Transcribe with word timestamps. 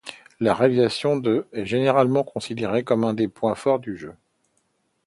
La 0.39 0.55
réalisation 0.55 1.15
de' 1.15 1.45
est 1.53 1.65
généralement 1.67 2.23
considérée 2.23 2.83
comme 2.83 3.03
un 3.03 3.13
des 3.13 3.27
points 3.27 3.53
forts 3.53 3.77
du 3.77 3.95
jeu. 3.97 4.15